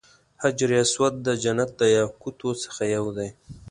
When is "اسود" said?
0.83-1.13